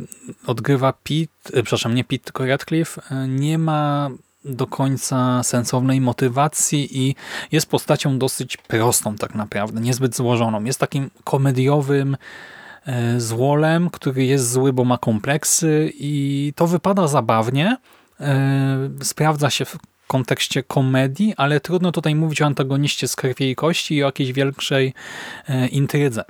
odgrywa 0.46 0.92
Pete, 0.92 1.58
e, 1.58 1.62
przepraszam, 1.62 1.94
nie 1.94 2.04
Pete, 2.04 2.24
tylko 2.24 2.46
Radcliffe, 2.46 3.02
e, 3.10 3.28
nie 3.28 3.58
ma 3.58 4.10
do 4.46 4.66
końca 4.66 5.42
sensownej 5.42 6.00
motywacji 6.00 7.08
i 7.08 7.14
jest 7.52 7.66
postacią 7.66 8.18
dosyć 8.18 8.56
prostą 8.56 9.16
tak 9.16 9.34
naprawdę, 9.34 9.80
niezbyt 9.80 10.16
złożoną. 10.16 10.64
Jest 10.64 10.80
takim 10.80 11.10
komediowym, 11.24 12.16
E, 12.86 13.20
z 13.20 13.32
Wolem, 13.32 13.90
który 13.90 14.24
jest 14.24 14.52
zły, 14.52 14.72
bo 14.72 14.84
ma 14.84 14.98
kompleksy 14.98 15.92
i 15.94 16.52
to 16.56 16.66
wypada 16.66 17.08
zabawnie. 17.08 17.76
E, 18.20 18.88
sprawdza 19.02 19.50
się 19.50 19.64
w 19.64 19.78
kontekście 20.06 20.62
komedii, 20.62 21.34
ale 21.36 21.60
trudno 21.60 21.92
tutaj 21.92 22.14
mówić 22.14 22.42
o 22.42 22.46
antagoniście 22.46 23.08
z 23.08 23.16
krwi 23.16 23.50
i 23.50 23.54
kości 23.54 23.94
i 23.94 24.02
o 24.02 24.06
jakiejś 24.06 24.32
większej 24.32 24.94
e, 25.48 25.66
intrydze. 25.66 26.24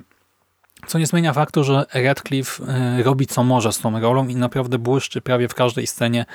Co 0.87 0.99
nie 0.99 1.07
zmienia 1.07 1.33
faktu, 1.33 1.63
że 1.63 1.85
Radcliffe 1.93 2.63
e, 2.63 3.03
robi 3.03 3.27
co 3.27 3.43
może 3.43 3.73
z 3.73 3.79
tą 3.79 3.99
rolą 3.99 4.27
i 4.27 4.35
naprawdę 4.35 4.79
błyszczy 4.79 5.21
prawie 5.21 5.47
w 5.47 5.53
każdej 5.53 5.87
scenie, 5.87 6.25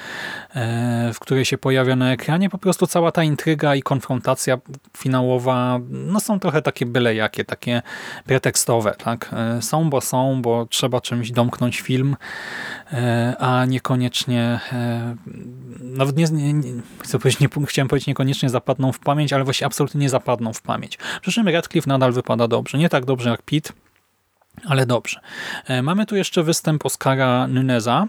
e, 0.55 1.11
w 1.15 1.19
której 1.19 1.45
się 1.45 1.59
pojawia 1.59 1.97
na 1.97 2.13
ekranie. 2.13 2.51
Po 2.51 2.59
prostu 2.59 2.87
cała 2.87 3.13
ta 3.13 3.23
intryga 3.23 3.75
i 3.75 3.83
konfrontacja 3.83 4.59
finałowa 4.97 5.81
no 5.91 6.21
są 6.21 6.41
trochę 6.41 6.63
takie 6.63 6.87
byle 6.87 7.15
jakie, 7.15 7.45
takie 7.45 7.83
pretekstowe. 8.27 8.95
Tak? 8.99 9.31
E, 9.33 9.63
są, 9.63 9.91
bo 9.91 10.01
są, 10.01 10.43
bo 10.43 10.67
trzeba 10.67 11.01
czymś 11.01 11.31
domknąć 11.31 11.81
film, 11.81 12.17
a 13.39 13.65
niekoniecznie 13.65 14.61
nawet 15.81 16.17
nie, 16.17 16.25
nie, 16.33 16.63
chcę 16.99 17.19
powiedzieć, 17.19 17.41
nie, 17.41 17.67
chciałem 17.67 17.89
powiedzieć 17.89 18.07
niekoniecznie 18.07 18.51
zapadną 18.51 18.93
w 18.93 18.99
pamięć, 18.99 19.33
ale 19.33 19.45
właśnie 19.45 19.67
absolutnie 19.67 20.01
nie 20.01 20.09
zapadną 20.09 20.53
w 20.53 20.63
pamięć. 20.63 20.99
Przy 21.21 21.33
czym 21.33 21.49
Radcliffe 21.49 21.89
nadal 21.89 22.13
wypada 22.13 22.49
dobrze. 22.49 22.79
Nie 22.79 22.89
tak 22.89 23.05
dobrze 23.05 23.31
jak 23.31 23.43
Pitt, 23.43 23.73
ale 24.65 24.87
dobrze. 24.87 25.21
E, 25.67 25.83
mamy 25.83 26.07
tu 26.07 26.17
jeszcze 26.17 26.43
występ 26.43 26.87
Oscara 26.87 27.47
Nuneza 27.47 28.07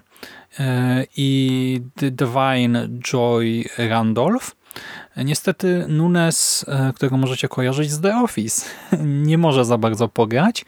e, 0.59 1.05
i 1.17 1.81
Divine 1.95 2.87
Joy 2.99 3.63
Randolph. 3.77 4.55
E, 5.15 5.25
niestety 5.25 5.85
Nunes, 5.87 6.65
którego 6.95 7.17
możecie 7.17 7.47
kojarzyć 7.47 7.91
z 7.91 8.01
The 8.01 8.17
Office, 8.17 8.65
nie 9.29 9.37
może 9.37 9.65
za 9.65 9.77
bardzo 9.77 10.07
pograć. 10.07 10.65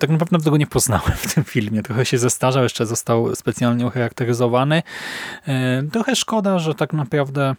Tak 0.00 0.10
naprawdę 0.10 0.38
tego 0.38 0.56
nie 0.56 0.66
poznałem 0.66 1.12
w 1.16 1.34
tym 1.34 1.44
filmie. 1.44 1.82
Trochę 1.82 2.04
się 2.04 2.18
zestarzał, 2.18 2.62
jeszcze 2.62 2.86
został 2.86 3.34
specjalnie 3.34 3.86
ucharakteryzowany. 3.86 4.82
Trochę 5.92 6.16
szkoda, 6.16 6.58
że 6.58 6.74
tak 6.74 6.92
naprawdę 6.92 7.54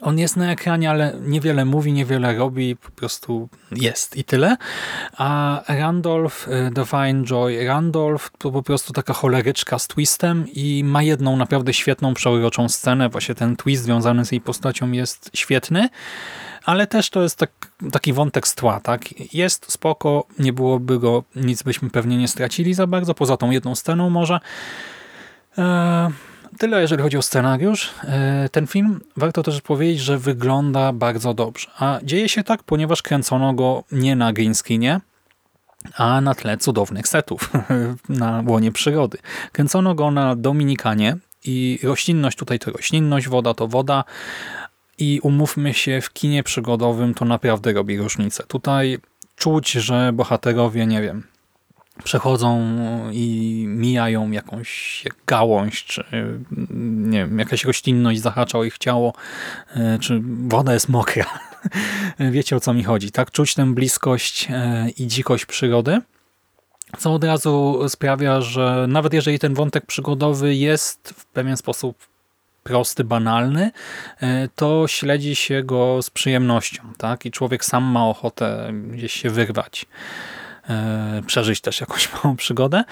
on 0.00 0.18
jest 0.18 0.36
na 0.36 0.52
ekranie, 0.52 0.90
ale 0.90 1.14
niewiele 1.20 1.64
mówi, 1.64 1.92
niewiele 1.92 2.34
robi, 2.34 2.76
po 2.76 2.90
prostu 2.90 3.48
jest 3.72 4.16
i 4.16 4.24
tyle. 4.24 4.56
A 5.16 5.60
Randolph, 5.68 6.48
e, 6.48 6.70
Divine 6.70 7.24
Joy 7.24 7.66
Randolph 7.66 8.30
to 8.38 8.50
po 8.50 8.62
prostu 8.62 8.92
taka 8.92 9.12
choleryczka 9.12 9.78
z 9.78 9.88
twistem 9.88 10.46
i 10.52 10.84
ma 10.84 11.02
jedną 11.02 11.36
naprawdę 11.36 11.72
świetną, 11.72 12.14
przeoroczą 12.14 12.68
scenę. 12.68 13.08
Właśnie 13.08 13.34
ten 13.34 13.56
twist 13.56 13.82
związany 13.82 14.24
z 14.24 14.32
jej 14.32 14.40
postacią 14.40 14.92
jest 14.92 15.30
świetny, 15.34 15.88
ale 16.64 16.86
też 16.86 17.10
to 17.10 17.22
jest 17.22 17.38
tak, 17.38 17.50
taki 17.92 18.12
wątek 18.12 18.48
z 18.48 18.54
tła. 18.54 18.80
Tak? 18.80 19.34
Jest 19.34 19.72
spoko, 19.72 20.24
nie 20.38 20.52
byłoby 20.52 20.98
go, 20.98 21.24
nic 21.36 21.62
byśmy 21.62 21.90
pewnie 21.90 22.16
nie 22.16 22.28
stracili 22.28 22.74
za 22.74 22.86
bardzo, 22.86 23.14
poza 23.14 23.36
tą 23.36 23.50
jedną 23.50 23.74
sceną 23.74 24.10
może. 24.10 24.40
Eee, 25.58 26.10
Tyle, 26.58 26.80
jeżeli 26.80 27.02
chodzi 27.02 27.16
o 27.16 27.22
scenariusz. 27.22 27.90
E, 28.04 28.48
ten 28.52 28.66
film, 28.66 29.00
warto 29.16 29.42
też 29.42 29.60
powiedzieć, 29.60 30.00
że 30.00 30.18
wygląda 30.18 30.92
bardzo 30.92 31.34
dobrze. 31.34 31.68
A 31.78 31.98
dzieje 32.02 32.28
się 32.28 32.44
tak, 32.44 32.62
ponieważ 32.62 33.02
kręcono 33.02 33.54
go 33.54 33.84
nie 33.92 34.16
na 34.16 34.32
green 34.32 34.54
screenie, 34.54 35.00
a 35.96 36.20
na 36.20 36.34
tle 36.34 36.56
cudownych 36.56 37.08
setów 37.08 37.50
na 38.08 38.44
łonie 38.46 38.72
przyrody. 38.72 39.18
Kręcono 39.52 39.94
go 39.94 40.10
na 40.10 40.36
Dominikanie 40.36 41.16
i 41.44 41.78
roślinność 41.82 42.38
tutaj 42.38 42.58
to 42.58 42.70
roślinność, 42.70 43.28
woda 43.28 43.54
to 43.54 43.68
woda 43.68 44.04
i 44.98 45.20
umówmy 45.22 45.74
się, 45.74 46.00
w 46.00 46.12
kinie 46.12 46.42
przygodowym 46.42 47.14
to 47.14 47.24
naprawdę 47.24 47.72
robi 47.72 47.98
różnicę. 47.98 48.44
Tutaj 48.48 48.98
czuć, 49.36 49.70
że 49.70 50.12
bohaterowie, 50.12 50.86
nie 50.86 51.02
wiem, 51.02 51.26
przechodzą 52.04 52.66
i 53.12 53.64
mijają 53.68 54.30
jakąś 54.30 55.04
gałąź, 55.26 55.84
czy 55.84 56.04
nie 56.70 57.18
wiem, 57.18 57.38
jakaś 57.38 57.64
roślinność 57.64 58.20
zahacza 58.20 58.58
o 58.58 58.64
ich 58.64 58.78
ciało, 58.78 59.12
e, 59.76 59.98
czy 59.98 60.22
woda 60.48 60.74
jest 60.74 60.88
mokra. 60.88 61.26
Wiecie 62.30 62.56
o 62.56 62.60
co 62.60 62.74
mi 62.74 62.84
chodzi, 62.84 63.10
tak? 63.10 63.30
Czuć 63.30 63.54
tę 63.54 63.74
bliskość 63.74 64.48
e, 64.50 64.86
i 64.96 65.06
dzikość 65.06 65.46
przyrody, 65.46 66.00
co 66.98 67.14
od 67.14 67.24
razu 67.24 67.80
sprawia, 67.88 68.40
że 68.40 68.86
nawet 68.88 69.12
jeżeli 69.12 69.38
ten 69.38 69.54
wątek 69.54 69.86
przygodowy 69.86 70.54
jest 70.54 71.14
w 71.16 71.26
pewien 71.26 71.56
sposób 71.56 72.10
prosty, 72.62 73.04
banalny, 73.04 73.70
e, 74.20 74.48
to 74.54 74.88
śledzi 74.88 75.36
się 75.36 75.62
go 75.62 76.02
z 76.02 76.10
przyjemnością, 76.10 76.82
tak? 76.98 77.26
I 77.26 77.30
człowiek 77.30 77.64
sam 77.64 77.84
ma 77.84 78.06
ochotę 78.06 78.72
gdzieś 78.72 79.12
się 79.12 79.30
wyrwać. 79.30 79.86
E, 80.70 81.22
przeżyć 81.26 81.60
też 81.60 81.80
jakąś 81.80 82.08
małą 82.12 82.36
przygodę. 82.36 82.84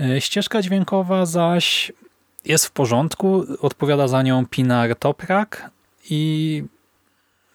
E, 0.00 0.20
ścieżka 0.20 0.62
dźwiękowa 0.62 1.26
zaś 1.26 1.92
jest 2.44 2.66
w 2.66 2.70
porządku, 2.70 3.44
odpowiada 3.60 4.08
za 4.08 4.22
nią 4.22 4.46
Pinar 4.46 4.96
Toprak 4.96 5.70
i 6.10 6.64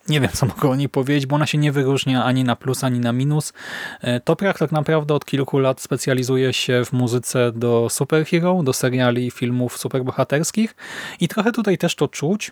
nie 0.09 0.19
wiem, 0.21 0.29
co 0.33 0.45
mogę 0.45 0.69
o 0.69 0.75
niej 0.75 0.89
powiedzieć, 0.89 1.25
bo 1.25 1.35
ona 1.35 1.45
się 1.45 1.57
nie 1.57 1.71
wyróżnia 1.71 2.23
ani 2.23 2.43
na 2.43 2.55
plus, 2.55 2.83
ani 2.83 2.99
na 2.99 3.11
minus. 3.11 3.53
E, 4.01 4.19
Toprak 4.19 4.59
tak 4.59 4.71
naprawdę 4.71 5.13
od 5.13 5.25
kilku 5.25 5.59
lat 5.59 5.81
specjalizuje 5.81 6.53
się 6.53 6.85
w 6.85 6.93
muzyce 6.93 7.51
do 7.51 7.87
superhero, 7.89 8.63
do 8.63 8.73
seriali 8.73 9.31
filmów 9.31 9.77
superbohaterskich 9.77 10.75
i 11.19 11.27
trochę 11.27 11.51
tutaj 11.51 11.77
też 11.77 11.95
to 11.95 12.07
czuć, 12.07 12.51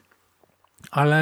ale 0.92 1.20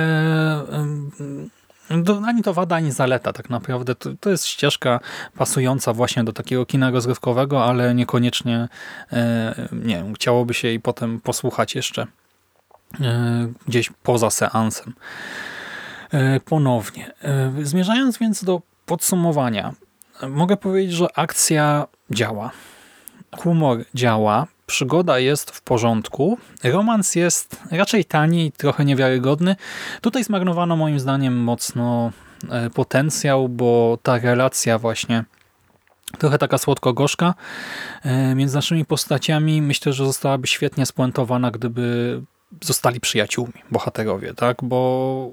to, 2.06 2.22
ani 2.26 2.44
to 2.44 2.54
wada, 2.54 2.76
ani 2.76 2.92
zaleta 2.92 3.34
tak 3.34 3.50
naprawdę. 3.50 3.96
To, 3.96 4.10
to, 4.20 4.30
jest 4.30 4.46
ścieżka 4.46 5.00
pasująca 5.38 5.94
właśnie 5.94 6.24
do 6.24 6.34
takiego 6.34 6.66
kina 6.66 6.92
rozrywkowego, 6.92 7.66
ale 7.66 7.96
niekoniecznie 7.96 8.68
e, 9.14 9.56
nie 9.72 9.96
wiem, 9.96 10.14
chciałoby 10.14 10.54
się 10.54 10.68
jej 10.68 10.80
potem 10.80 11.22
posłuchać 11.22 11.76
jeszcze 11.76 12.08
e, 13.02 13.48
gdzieś 13.68 13.92
poza 14.04 14.30
seansem. 14.30 14.94
E, 16.12 16.40
ponownie. 16.40 17.12
Zmierzając 17.64 18.18
więc 18.18 18.44
do 18.44 18.62
podsumowania, 18.86 19.74
mogę 20.30 20.58
powiedzieć, 20.58 20.94
że 20.94 21.08
akcja 21.16 21.88
działa. 22.12 22.52
Humor 23.38 23.86
działa, 23.96 24.48
przygoda 24.66 25.20
jest 25.20 25.52
w 25.52 25.62
porządku, 25.62 26.38
romans 26.64 27.16
jest 27.16 27.60
raczej 27.72 28.06
tani 28.06 28.46
i 28.46 28.52
trochę 28.52 28.86
niewiarygodny. 28.86 29.56
Tutaj 30.02 30.24
zmarnowano 30.24 30.76
moim 30.76 31.00
zdaniem 31.00 31.38
mocno 31.38 32.12
e, 32.50 32.70
potencjał, 32.70 33.50
bo 33.50 33.98
ta 34.04 34.18
relacja 34.20 34.80
właśnie 34.80 35.24
trochę 36.18 36.38
taka 36.38 36.58
słodko-gorzka 36.58 37.34
e, 38.04 38.36
między 38.36 38.56
naszymi 38.56 38.86
postaciami 38.86 39.62
myślę, 39.62 39.94
że 39.94 40.06
zostałaby 40.06 40.48
świetnie 40.48 40.86
spuentowana, 40.86 41.52
gdyby 41.52 42.22
zostali 42.62 43.00
przyjaciółmi 43.00 43.54
bohaterowie, 43.72 44.34
tak? 44.34 44.58
Bo 44.64 45.32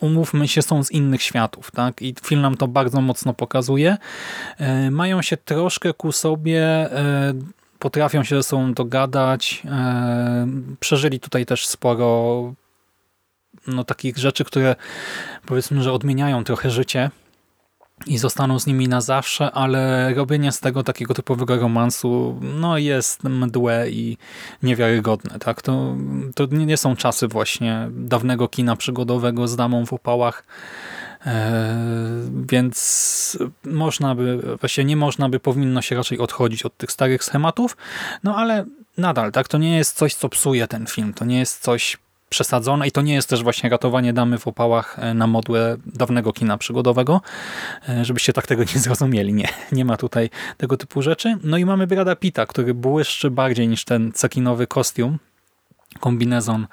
umówmy 0.00 0.48
się, 0.48 0.62
są 0.62 0.84
z 0.84 0.90
innych 0.90 1.22
światów, 1.22 1.70
tak? 1.70 2.02
I 2.02 2.14
film 2.22 2.40
nam 2.40 2.56
to 2.56 2.68
bardzo 2.68 3.00
mocno 3.00 3.34
pokazuje. 3.34 3.96
E, 4.58 4.90
mają 4.90 5.22
się 5.22 5.36
troszkę 5.36 5.94
ku 5.94 6.12
sobie, 6.12 6.90
potrafią 7.82 8.24
się 8.24 8.36
ze 8.36 8.42
sobą 8.42 8.74
dogadać. 8.74 9.62
E, 9.64 10.46
przeżyli 10.80 11.20
tutaj 11.20 11.46
też 11.46 11.66
sporo 11.66 12.54
no, 13.66 13.84
takich 13.84 14.18
rzeczy, 14.18 14.44
które 14.44 14.76
powiedzmy, 15.46 15.82
że 15.82 15.92
odmieniają 15.92 16.44
trochę 16.44 16.70
życie 16.70 17.10
i 18.06 18.18
zostaną 18.18 18.58
z 18.58 18.66
nimi 18.66 18.88
na 18.88 19.00
zawsze, 19.00 19.50
ale 19.50 20.14
robienie 20.14 20.52
z 20.52 20.60
tego 20.60 20.82
takiego 20.82 21.14
typowego 21.14 21.56
romansu 21.56 22.40
no 22.42 22.78
jest 22.78 23.24
mdłe 23.24 23.90
i 23.90 24.16
niewiarygodne. 24.62 25.38
Tak? 25.38 25.62
To, 25.62 25.96
to 26.34 26.46
nie 26.46 26.76
są 26.76 26.96
czasy 26.96 27.28
właśnie 27.28 27.88
dawnego 27.90 28.48
kina 28.48 28.76
przygodowego 28.76 29.48
z 29.48 29.56
damą 29.56 29.86
w 29.86 29.92
opałach, 29.92 30.44
więc 32.46 33.38
można 33.64 34.14
by, 34.14 34.56
właśnie 34.60 34.84
nie 34.84 34.96
można 34.96 35.28
by, 35.28 35.40
powinno 35.40 35.82
się 35.82 35.96
raczej 35.96 36.18
odchodzić 36.18 36.62
od 36.62 36.76
tych 36.76 36.92
starych 36.92 37.24
schematów, 37.24 37.76
no 38.24 38.36
ale 38.36 38.64
nadal, 38.98 39.32
tak, 39.32 39.48
to 39.48 39.58
nie 39.58 39.76
jest 39.76 39.96
coś, 39.96 40.14
co 40.14 40.28
psuje 40.28 40.66
ten 40.66 40.86
film, 40.86 41.14
to 41.14 41.24
nie 41.24 41.38
jest 41.38 41.62
coś 41.62 41.98
przesadzone 42.32 42.88
i 42.88 42.92
to 42.92 43.02
nie 43.02 43.14
jest 43.14 43.28
też 43.28 43.42
właśnie 43.42 43.70
ratowanie 43.70 44.12
damy 44.12 44.38
w 44.38 44.46
opałach 44.46 44.98
e, 44.98 45.14
na 45.14 45.26
modłę 45.26 45.76
dawnego 45.86 46.32
kina 46.32 46.58
przygodowego, 46.58 47.20
e, 47.88 48.04
żebyście 48.04 48.32
tak 48.32 48.46
tego 48.46 48.62
nie 48.74 48.80
zrozumieli. 48.80 49.34
Nie, 49.34 49.48
nie 49.72 49.84
ma 49.84 49.96
tutaj 49.96 50.30
tego 50.56 50.76
typu 50.76 51.02
rzeczy. 51.02 51.38
No 51.44 51.56
i 51.56 51.64
mamy 51.64 51.86
Brada 51.86 52.16
Pita, 52.16 52.46
który 52.46 52.74
błyszczy 52.74 53.30
bardziej 53.30 53.68
niż 53.68 53.84
ten 53.84 54.12
cekinowy 54.12 54.66
kostium, 54.66 55.18
kombinezon 56.00 56.66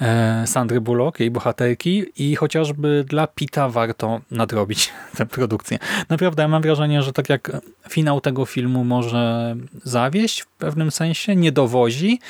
e, 0.00 0.46
Sandry 0.46 0.80
Bullock, 0.80 1.20
jej 1.20 1.30
bohaterki 1.30 2.04
i 2.16 2.36
chociażby 2.36 3.04
dla 3.08 3.26
Pita 3.26 3.68
warto 3.68 4.20
nadrobić 4.30 4.92
tę 5.16 5.26
produkcję. 5.26 5.78
Naprawdę 6.08 6.42
ja 6.42 6.48
mam 6.48 6.62
wrażenie, 6.62 7.02
że 7.02 7.12
tak 7.12 7.28
jak 7.28 7.52
finał 7.88 8.20
tego 8.20 8.46
filmu 8.46 8.84
może 8.84 9.56
zawieść 9.84 10.46
pewnym 10.58 10.90
sensie, 10.90 11.36
nie 11.36 11.52
dowozi 11.52 12.20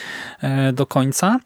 e, 0.41 0.73
do 0.73 0.87
końca, 0.87 1.39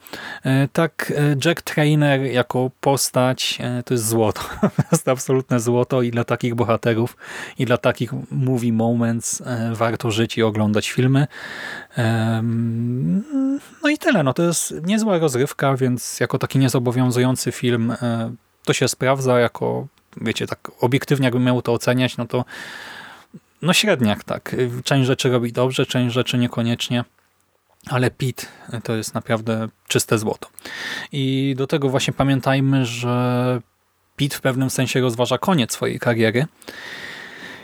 e, 0.45 0.69
tak 0.69 1.13
Jack 1.45 1.63
Trainer 1.63 2.21
jako 2.21 2.71
postać 2.81 3.59
to 3.85 3.95
jest 3.95 4.09
złoto. 4.09 4.41
to 4.77 4.83
jest 4.93 5.09
absolutne 5.09 5.61
złoto 5.61 6.03
i 6.03 6.11
dla 6.11 6.25
takich 6.25 6.55
bohaterów 6.55 7.17
i 7.59 7.65
dla 7.65 7.77
takich 7.77 8.13
movie 8.31 8.73
moments 8.73 9.43
warto 9.73 10.11
żyć 10.11 10.39
i 10.39 10.43
oglądać 10.43 10.91
filmy. 10.91 11.27
No 13.83 13.89
i 13.89 13.99
tyle. 13.99 14.23
No 14.23 14.33
to 14.33 14.43
jest 14.43 14.75
niezła 14.83 15.19
rozrywka, 15.19 15.77
więc 15.77 16.21
jako 16.21 16.39
taki 16.39 16.59
niezobowiązujący 16.59 17.53
film 17.53 17.91
e, 17.91 18.33
to 18.65 18.73
się 18.73 18.89
sprawdza 18.89 19.41
jako, 19.41 19.87
wiecie, 20.21 20.47
tak 20.47 20.71
obiektywnie 20.81 21.25
jakbym 21.25 21.45
miał 21.45 21.63
to 21.63 21.73
oceniać, 21.73 22.17
no 22.17 22.27
to 22.27 22.45
no 23.63 23.73
średniak 23.73 24.25
tak. 24.25 24.57
Część 24.85 25.07
rzeczy 25.07 25.31
robi 25.31 25.53
dobrze, 25.53 25.87
część 25.87 26.15
rzeczy 26.15 26.39
niekoniecznie, 26.39 27.05
ale 27.91 28.11
Pit 28.11 28.49
to 28.85 28.97
jest 28.97 29.15
naprawdę 29.15 29.69
czyste 29.89 30.19
złoto. 30.19 30.49
I 31.13 31.55
do 31.59 31.67
tego 31.67 31.89
właśnie 31.89 32.13
pamiętajmy, 32.13 32.87
że 32.87 33.61
Pit 34.17 34.35
w 34.35 34.41
pewnym 34.41 34.71
sensie 34.71 35.01
rozważa 35.01 35.39
koniec 35.39 35.73
swojej 35.73 35.99
kariery 35.99 36.47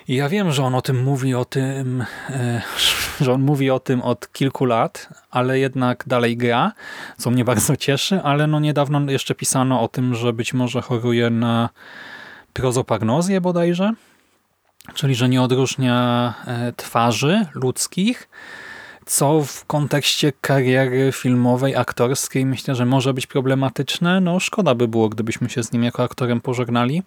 i 0.09 0.14
ja 0.14 0.28
wiem, 0.28 0.52
że 0.52 0.64
on 0.64 0.75
o 0.75 0.83
tym 0.83 1.02
mówi, 1.02 1.35
o 1.35 1.45
tym, 1.45 2.05
e, 2.31 2.62
że 3.25 3.33
on 3.33 3.43
mówi 3.43 3.71
o 3.71 3.81
tym 3.81 4.02
od 4.02 4.33
kilku 4.33 4.64
lat, 4.64 5.09
ale 5.31 5.59
jednak 5.59 6.05
dalej 6.07 6.37
gra, 6.37 6.73
co 7.19 7.31
mnie 7.31 7.45
bardzo 7.45 7.76
cieszy, 7.76 8.21
ale 8.23 8.47
no 8.47 8.61
niedawno 8.61 9.11
jeszcze 9.11 9.35
pisano 9.35 9.81
o 9.81 9.88
tym, 9.88 10.14
że 10.14 10.33
być 10.33 10.55
może 10.55 10.83
choruje 10.83 11.31
na 11.31 11.68
prozopagnozję 12.53 13.40
bodajże, 13.40 13.92
czyli 14.94 15.14
że 15.14 15.29
nie 15.29 15.42
odróżnia 15.42 16.35
e, 16.46 16.72
twarzy 16.72 17.46
ludzkich, 17.55 18.29
co 19.07 19.42
w 19.42 19.64
kontekście 19.64 20.33
kariery 20.40 21.12
filmowej, 21.12 21.77
aktorskiej 21.77 22.46
myślę, 22.46 22.74
że 22.74 22.87
może 22.87 23.14
być 23.14 23.27
problematyczne. 23.27 24.20
No 24.20 24.40
szkoda 24.40 24.74
by 24.74 24.88
było, 24.88 25.09
gdybyśmy 25.09 25.51
się 25.51 25.62
z 25.62 25.72
nim 25.72 25.85
jako 25.85 26.03
aktorem 26.03 26.40
pożegnali. 26.40 27.03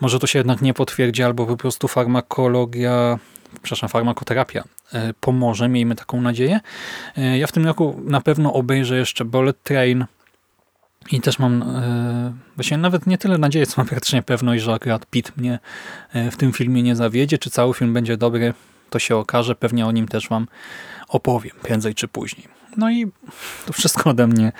Może 0.00 0.18
to 0.18 0.26
się 0.26 0.38
jednak 0.38 0.62
nie 0.62 0.74
potwierdzi, 0.74 1.22
albo 1.22 1.46
po 1.46 1.56
prostu 1.56 1.88
farmakologia, 1.88 3.18
przepraszam, 3.62 3.88
farmakoterapia 3.88 4.64
e, 4.92 5.14
pomoże, 5.20 5.68
miejmy 5.68 5.94
taką 5.94 6.20
nadzieję. 6.20 6.60
E, 7.16 7.38
ja 7.38 7.46
w 7.46 7.52
tym 7.52 7.66
roku 7.66 8.00
na 8.04 8.20
pewno 8.20 8.52
obejrzę 8.52 8.96
jeszcze 8.98 9.24
Bullet 9.24 9.62
Train 9.62 10.04
i 11.12 11.20
też 11.20 11.38
mam 11.38 11.62
e, 11.62 12.32
właśnie 12.56 12.78
nawet 12.78 13.06
nie 13.06 13.18
tyle 13.18 13.38
nadzieję, 13.38 13.66
co 13.66 13.74
mam 13.76 13.86
praktycznie 13.86 14.22
pewność, 14.22 14.62
że 14.62 14.72
akurat 14.72 15.06
Pitt 15.06 15.36
mnie 15.36 15.58
w 16.30 16.36
tym 16.36 16.52
filmie 16.52 16.82
nie 16.82 16.96
zawiedzie. 16.96 17.38
Czy 17.38 17.50
cały 17.50 17.74
film 17.74 17.94
będzie 17.94 18.16
dobry, 18.16 18.54
to 18.90 18.98
się 18.98 19.16
okaże. 19.16 19.54
Pewnie 19.54 19.86
o 19.86 19.92
nim 19.92 20.08
też 20.08 20.28
wam 20.28 20.46
opowiem 21.08 21.56
prędzej 21.62 21.94
czy 21.94 22.08
później. 22.08 22.48
No 22.76 22.90
i 22.90 23.06
to 23.66 23.72
wszystko 23.72 24.10
ode 24.10 24.26
mnie 24.26 24.52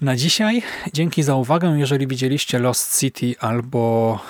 na 0.00 0.16
dzisiaj. 0.16 0.62
Dzięki 0.92 1.22
za 1.22 1.34
uwagę. 1.34 1.78
Jeżeli 1.78 2.06
widzieliście 2.06 2.58
Lost 2.58 3.00
City 3.00 3.34
albo, 3.40 4.20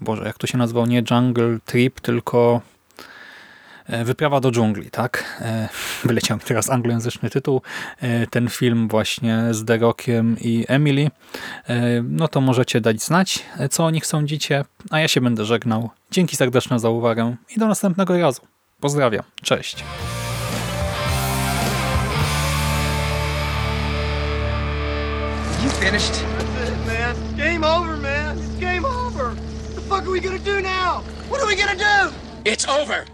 Boże, 0.00 0.24
jak 0.24 0.38
to 0.38 0.46
się 0.46 0.58
nazywał, 0.58 0.86
nie 0.86 1.02
Jungle 1.10 1.58
Trip, 1.64 2.00
tylko 2.00 2.60
e, 2.60 2.73
Wyprawa 4.04 4.40
do 4.40 4.50
dżungli, 4.50 4.90
tak? 4.90 5.24
E, 5.40 5.68
wyleciał 6.04 6.36
mi 6.36 6.42
teraz 6.42 6.70
anglojęzyczny 6.70 7.30
tytuł. 7.30 7.62
E, 8.00 8.26
ten 8.26 8.48
film 8.48 8.88
właśnie 8.88 9.44
z 9.50 9.64
The 9.64 9.78
Rockiem 9.78 10.36
i 10.40 10.64
Emily. 10.68 11.10
No 12.04 12.28
to 12.28 12.40
możecie 12.40 12.80
dać 12.80 13.02
znać, 13.02 13.44
co 13.70 13.84
o 13.84 13.90
nich 13.90 14.06
sądzicie, 14.06 14.64
a 14.90 15.00
ja 15.00 15.08
się 15.08 15.20
będę 15.20 15.44
żegnał. 15.44 15.90
Dzięki 16.10 16.36
serdeczne 16.36 16.78
za 16.78 16.88
uwagę 16.88 17.36
i 17.56 17.58
do 17.58 17.68
następnego 17.68 18.18
razu. 18.18 18.42
Pozdrawiam. 18.80 19.24
Cześć. 19.42 19.84
You 25.64 25.70
finished? 25.70 26.12
That's 26.12 26.68
it, 26.68 26.86
man. 26.86 27.16
Game 27.36 27.64
over, 27.64 27.96
man. 27.96 28.38
It's 28.38 28.60
game 28.60 28.84
over. 28.84 29.30
What 29.30 29.74
the 29.74 29.80
fuck 29.80 30.02
are 30.06 30.10
we 30.10 30.20
gonna 30.20 30.38
do 30.38 30.60
now? 30.60 31.02
What 31.30 31.40
are 31.40 31.46
we 31.46 31.56
gonna 31.56 31.76
do? 31.76 32.12
It's 32.44 32.68
over. 32.68 33.13